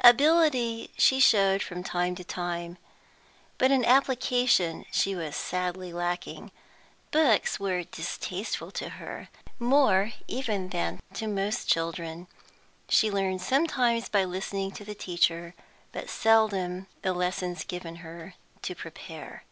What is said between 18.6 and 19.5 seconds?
to prepare.